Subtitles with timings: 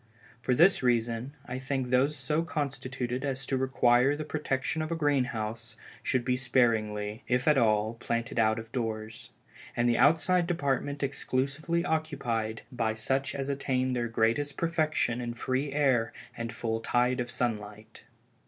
[0.41, 4.95] For this reason, I think those so constituted as to require the protection of a
[4.95, 9.29] green house, should be sparingly, if at all, planted out of doors,
[9.77, 15.71] and the outside department exclusively occupied by such as attain their greatest perfection in free
[15.71, 18.01] air and the full tide of sunlight.